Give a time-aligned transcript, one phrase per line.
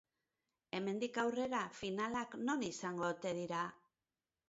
[0.77, 3.65] Hemendik aurrera finalak non izango ote dira?